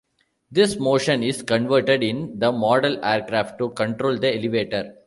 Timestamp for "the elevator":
4.17-4.95